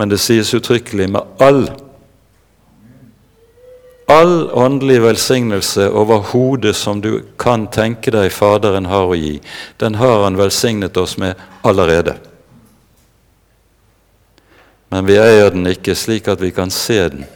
men 0.00 0.08
det 0.08 0.22
sies 0.24 0.54
uttrykkelig 0.56 1.10
med 1.12 1.36
all. 1.36 1.60
All 4.08 4.48
åndelig 4.56 5.02
velsignelse 5.04 5.90
over 5.92 6.24
hodet 6.32 6.78
som 6.80 7.04
du 7.04 7.26
kan 7.36 7.68
tenke 7.68 8.16
deg 8.16 8.32
Faderen 8.32 8.88
har 8.88 9.12
å 9.12 9.20
gi, 9.20 9.36
den 9.84 10.00
har 10.00 10.24
han 10.24 10.40
velsignet 10.40 10.96
oss 10.96 11.18
med 11.20 11.36
allerede. 11.60 12.16
Men 14.88 15.04
vi 15.12 15.20
eier 15.20 15.52
den 15.52 15.68
ikke 15.76 15.92
slik 15.92 16.32
at 16.32 16.40
vi 16.40 16.56
kan 16.56 16.72
se 16.72 17.02
den, 17.18 17.26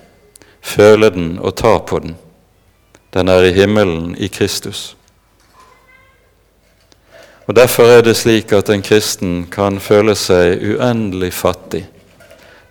føle 0.65 1.13
den 1.13 1.35
og 1.45 1.61
ta 1.61 1.77
på 1.85 2.07
den. 2.09 2.23
Den 3.15 3.29
er 3.29 3.43
i 3.45 3.53
himmelen 3.53 4.15
i 4.19 4.29
Kristus. 4.29 4.97
Og 7.47 7.57
Derfor 7.57 7.83
er 7.83 8.03
det 8.03 8.17
slik 8.17 8.53
at 8.53 8.71
en 8.71 8.83
kristen 8.83 9.47
kan 9.51 9.79
føle 9.81 10.17
seg 10.19 10.59
uendelig 10.63 11.31
fattig 11.33 11.85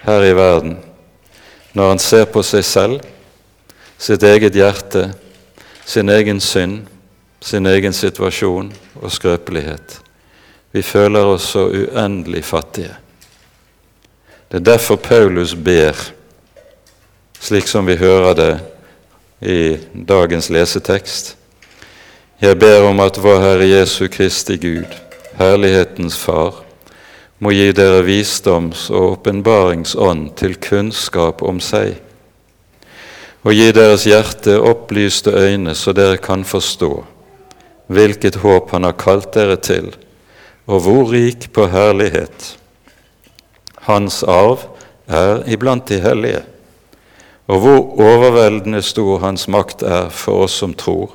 her 0.04 0.24
i 0.24 0.36
verden 0.36 0.76
når 1.76 1.89
han 1.89 2.00
ser 2.00 2.26
på 2.32 2.39
seg 2.43 2.63
selv, 2.63 3.02
sitt 4.00 4.24
eget 4.24 4.56
hjerte, 4.56 5.10
sin 5.86 6.08
egen 6.10 6.39
synd, 6.39 6.86
sin 7.43 7.67
egen 7.67 7.93
situasjon 7.93 8.69
og 9.02 9.12
skrøpelighet. 9.12 9.98
Vi 10.71 10.82
føler 10.82 11.28
oss 11.34 11.50
så 11.52 11.65
uendelig 11.67 12.45
fattige. 12.48 12.95
Det 14.48 14.62
er 14.62 14.69
derfor 14.71 14.95
Paulus 14.95 15.52
ber, 15.56 16.00
slik 17.43 17.67
som 17.67 17.88
vi 17.88 17.98
hører 18.00 18.39
det 18.39 18.54
i 19.41 19.78
dagens 19.93 20.50
lesetekst. 20.50 21.36
Jeg 22.41 22.60
ber 22.60 22.88
om 22.89 23.00
at 23.04 23.17
vår 23.21 23.41
Herre 23.43 23.67
Jesu 23.67 24.08
Kristi 24.12 24.58
Gud, 24.60 24.91
Herlighetens 25.39 26.17
Far, 26.19 26.62
må 27.39 27.52
gi 27.52 27.71
dere 27.76 28.04
visdoms- 28.06 28.88
og 28.91 29.17
åpenbaringsånd 29.17 30.30
til 30.39 30.56
kunnskap 30.60 31.43
om 31.43 31.60
seg, 31.60 31.98
og 33.45 33.54
gi 33.54 33.67
deres 33.76 34.08
hjerte 34.08 34.56
opplyste 34.58 35.32
øyne, 35.36 35.76
så 35.76 35.93
dere 35.93 36.17
kan 36.17 36.43
forstå 36.48 36.93
hvilket 37.88 38.39
håp 38.41 38.71
Han 38.71 38.84
har 38.84 38.98
kalt 38.98 39.34
dere 39.36 39.58
til, 39.62 39.91
og 40.65 40.82
hvor 40.82 41.12
rik 41.12 41.52
på 41.54 41.67
herlighet 41.69 42.56
Hans 43.86 44.24
arv 44.24 44.65
er 45.06 45.43
iblant 45.45 45.86
de 45.88 46.00
hellige 46.02 46.41
og 47.45 47.62
hvor 47.62 47.81
overveldende 48.01 48.81
stor 48.81 49.19
Hans 49.21 49.47
makt 49.51 49.84
er 49.86 50.10
for 50.13 50.45
oss 50.47 50.58
som 50.62 50.73
tror, 50.73 51.13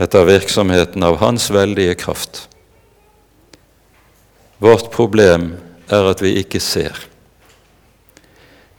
etter 0.00 0.24
virksomheten 0.24 1.04
av 1.04 1.18
Hans 1.20 1.50
veldige 1.52 1.94
kraft. 2.00 2.46
Vårt 4.62 4.90
problem 4.94 5.52
er 5.92 6.08
at 6.08 6.22
vi 6.22 6.36
ikke 6.40 6.60
ser. 6.62 6.96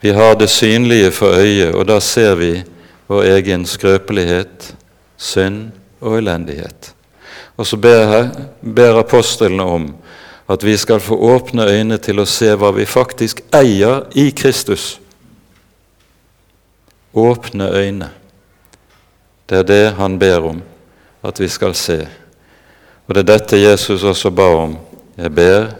Vi 0.01 0.12
har 0.15 0.36
det 0.36 0.49
synlige 0.49 1.12
for 1.15 1.38
øyet, 1.38 1.75
og 1.75 1.86
da 1.88 1.99
ser 2.03 2.36
vi 2.36 2.51
vår 3.07 3.29
egen 3.38 3.65
skrøpelighet, 3.69 4.73
synd 5.17 5.69
og 6.01 6.17
elendighet. 6.17 6.93
Og 7.55 7.67
så 7.69 7.77
ber, 7.77 8.31
ber 8.62 8.99
apostlene 8.99 9.63
om 9.63 9.91
at 10.49 10.63
vi 10.65 10.73
skal 10.77 10.99
få 10.99 11.15
åpne 11.15 11.69
øyne 11.69 11.97
til 12.01 12.19
å 12.19 12.27
se 12.27 12.49
hva 12.57 12.73
vi 12.75 12.89
faktisk 12.89 13.43
eier 13.55 14.09
i 14.19 14.31
Kristus 14.36 14.97
åpne 17.13 17.69
øyne. 17.71 18.10
Det 19.49 19.58
er 19.58 19.63
det 19.63 19.93
han 19.97 20.19
ber 20.19 20.49
om 20.49 20.62
at 21.23 21.39
vi 21.39 21.47
skal 21.47 21.76
se. 21.76 22.02
Og 23.08 23.15
det 23.15 23.23
er 23.23 23.32
dette 23.34 23.60
Jesus 23.60 24.04
også 24.04 24.32
ba 24.32 24.47
om. 24.63 24.78
Jeg 25.17 25.36
ber 25.36 25.73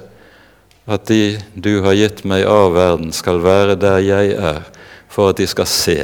at 0.88 1.08
de 1.08 1.40
du 1.56 1.82
har 1.84 1.96
gitt 1.96 2.24
meg 2.28 2.44
av 2.48 2.74
verden, 2.76 3.14
skal 3.16 3.40
være 3.44 3.78
der 3.80 4.02
jeg 4.04 4.36
er, 4.36 4.62
for 5.08 5.32
at 5.32 5.40
de 5.40 5.48
skal 5.48 5.68
se. 5.70 5.98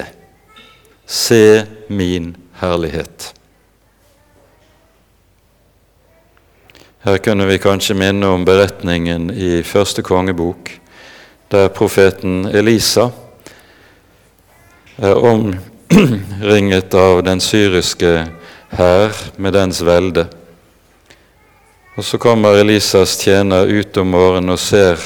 Se 1.06 1.65
min 1.89 2.36
herlighet. 2.62 3.34
Her 7.04 7.18
kunne 7.24 7.48
vi 7.48 7.58
kanskje 7.58 7.96
minne 7.96 8.28
om 8.28 8.46
beretningen 8.46 9.30
i 9.32 9.63
første 9.63 10.04
kongebok, 10.04 10.72
der 11.52 11.72
profeten 11.74 12.46
Elisa 12.46 13.10
omringet 15.02 16.94
av 16.94 17.24
den 17.24 17.40
syriske 17.40 18.28
hær 18.70 19.16
med 19.38 19.54
dens 19.54 19.82
velde. 19.82 20.28
Og 21.96 22.06
Så 22.06 22.18
kommer 22.18 22.60
Elisas 22.60 23.18
tjener 23.20 23.68
ut 23.68 23.98
om 23.98 24.08
morgenen 24.08 24.54
og 24.56 24.60
ser 24.60 25.00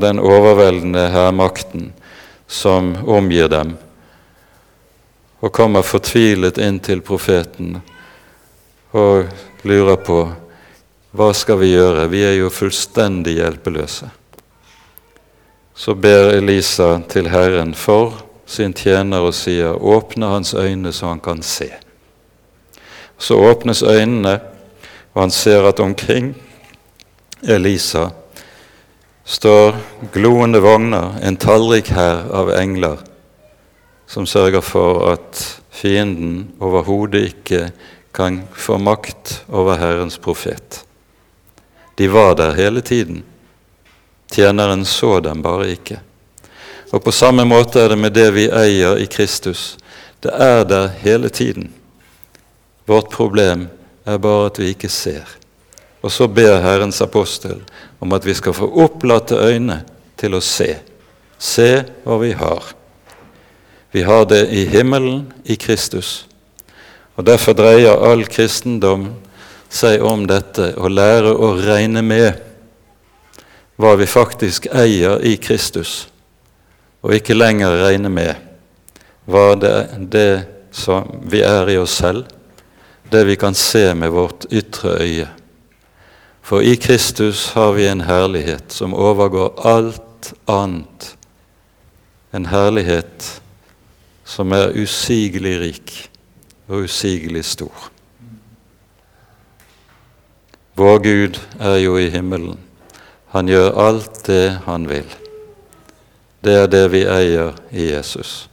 den 0.00 0.20
overveldende 0.20 1.08
hærmakten 1.12 1.92
som 2.46 2.94
omgir 3.06 3.48
dem, 3.48 3.76
og 5.40 5.52
kommer 5.52 5.84
fortvilet 5.84 6.58
inn 6.60 6.78
til 6.80 7.00
profeten 7.04 7.78
og 8.92 9.28
lurer 9.64 9.96
på 9.96 10.18
hva 11.14 11.30
skal 11.36 11.60
vi 11.60 11.70
gjøre? 11.70 12.08
Vi 12.10 12.24
er 12.26 12.34
jo 12.40 12.50
fullstendig 12.50 13.36
hjelpeløse. 13.38 14.08
Så 15.74 15.94
ber 15.94 16.32
Elisa 16.34 16.96
til 17.10 17.28
Herren 17.30 17.74
for 17.78 18.16
sin 18.46 18.74
tjener 18.76 19.24
og 19.24 19.34
sier, 19.34 19.74
åpne 19.74 20.32
hans 20.32 20.54
øyne 20.54 20.92
så 20.92 21.12
han 21.12 21.20
kan 21.20 21.42
se. 21.42 21.70
Så 23.18 23.38
åpnes 23.38 23.82
øynene, 23.82 24.40
og 25.14 25.22
han 25.22 25.30
ser 25.30 25.68
at 25.68 25.80
omkring 25.80 26.34
Elisa 27.42 28.08
står 29.24 29.76
gloende 30.12 30.60
vogner, 30.60 31.18
en 31.22 31.36
tallrik 31.36 31.88
hær 31.94 32.26
av 32.34 32.50
engler, 32.58 32.98
som 34.06 34.26
sørger 34.26 34.60
for 34.60 35.06
at 35.14 35.44
fienden 35.72 36.50
overhodet 36.60 37.24
ikke 37.32 37.68
kan 38.14 38.42
få 38.52 38.78
makt 38.78 39.40
over 39.48 39.78
Herrens 39.80 40.18
profet. 40.18 40.84
De 41.94 42.08
var 42.12 42.34
der 42.34 42.54
hele 42.54 42.80
tiden. 42.80 43.22
Tjeneren 44.30 44.84
så 44.84 45.20
dem 45.20 45.42
bare 45.42 45.70
ikke. 45.70 46.00
Og 46.94 47.02
på 47.02 47.12
samme 47.12 47.42
måte 47.42 47.82
er 47.82 47.90
det 47.90 47.98
med 47.98 48.14
det 48.14 48.28
vi 48.36 48.44
eier 48.54 49.00
i 49.02 49.08
Kristus. 49.10 49.74
Det 50.22 50.30
er 50.30 50.62
der 50.62 50.92
hele 51.02 51.28
tiden. 51.28 51.72
Vårt 52.86 53.10
problem 53.10 53.66
er 54.06 54.20
bare 54.22 54.46
at 54.46 54.60
vi 54.62 54.70
ikke 54.70 54.90
ser. 54.92 55.26
Og 56.04 56.12
så 56.12 56.28
ber 56.28 56.62
Herrens 56.62 57.02
apostel 57.02 57.64
om 57.98 58.14
at 58.14 58.26
vi 58.26 58.34
skal 58.38 58.54
få 58.54 58.68
opplatte 58.84 59.40
øyne 59.40 59.80
til 60.20 60.38
å 60.38 60.42
se. 60.44 60.70
Se 61.38 61.82
hva 62.04 62.20
vi 62.22 62.30
har. 62.38 62.70
Vi 63.90 64.06
har 64.06 64.24
det 64.30 64.44
i 64.54 64.64
himmelen, 64.70 65.32
i 65.44 65.58
Kristus. 65.58 66.28
Og 67.16 67.26
Derfor 67.26 67.58
dreier 67.58 68.06
all 68.06 68.22
kristendom 68.30 69.10
seg 69.66 70.02
om 70.06 70.28
dette 70.30 70.76
og 70.78 70.94
lære 70.94 71.34
å 71.34 71.54
regne 71.58 72.06
med 72.06 72.38
hva 73.82 73.96
vi 73.98 74.06
faktisk 74.06 74.68
eier 74.70 75.18
i 75.26 75.34
Kristus, 75.42 76.04
og 77.04 77.12
ikke 77.12 77.36
lenger 77.36 77.82
regne 77.84 78.08
med 78.08 78.32
hva 79.28 79.52
det, 79.60 79.76
det 80.08 80.44
som 80.72 81.04
vi 81.28 81.42
er 81.44 81.68
i 81.68 81.76
oss 81.76 81.98
selv, 82.00 82.24
det 83.12 83.26
vi 83.28 83.36
kan 83.36 83.54
se 83.54 83.90
med 83.94 84.12
vårt 84.12 84.46
ytre 84.48 84.96
øye. 85.04 85.26
For 86.44 86.64
i 86.64 86.74
Kristus 86.80 87.50
har 87.52 87.72
vi 87.76 87.86
en 87.88 88.04
herlighet 88.04 88.72
som 88.72 88.96
overgår 88.96 89.52
alt 89.68 90.32
annet. 90.48 91.14
En 92.32 92.48
herlighet 92.48 93.28
som 94.24 94.52
er 94.52 94.72
usigelig 94.76 95.54
rik 95.60 95.94
og 96.68 96.88
usigelig 96.88 97.44
stor. 97.44 97.90
Vår 100.74 100.98
Gud 101.04 101.38
er 101.60 101.76
jo 101.84 101.96
i 102.00 102.08
himmelen. 102.10 102.58
Han 103.36 103.48
gjør 103.48 103.76
alt 103.88 104.24
det 104.26 104.58
han 104.66 104.88
vil. 104.88 105.06
Det 106.44 106.52
er 106.52 106.66
det 106.68 106.82
vi 106.92 107.00
eier 107.08 107.54
i 107.72 107.86
Jesus. 107.88 108.50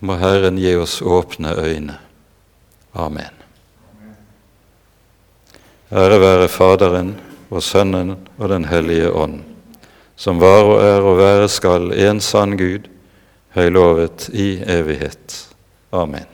Må 0.00 0.16
Herren 0.16 0.56
gi 0.56 0.70
oss 0.80 1.02
åpne 1.04 1.52
øyne. 1.60 1.98
Amen. 2.96 3.34
Ære 5.92 6.20
være 6.22 6.48
Faderen 6.48 7.10
og 7.50 7.62
Sønnen 7.62 8.14
og 8.38 8.48
Den 8.48 8.64
hellige 8.64 9.12
ånd, 9.12 9.42
som 10.16 10.40
var 10.40 10.64
og 10.64 10.80
er 10.80 11.04
og 11.04 11.18
være 11.20 11.50
skal 11.52 11.92
en 11.92 12.22
sann 12.24 12.56
Gud, 12.56 12.88
høylovet 13.54 14.30
i 14.32 14.62
evighet. 14.64 15.36
Amen. 15.92 16.33